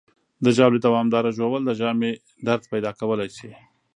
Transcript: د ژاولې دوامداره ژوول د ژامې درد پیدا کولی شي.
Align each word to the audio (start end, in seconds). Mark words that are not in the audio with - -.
د 0.43 0.45
ژاولې 0.55 0.79
دوامداره 0.87 1.29
ژوول 1.37 1.61
د 1.65 1.71
ژامې 1.79 2.11
درد 2.47 2.63
پیدا 2.71 2.91
کولی 2.99 3.29
شي. 3.37 3.51